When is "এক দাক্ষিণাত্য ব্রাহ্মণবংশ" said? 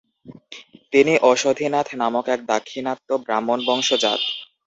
2.35-3.89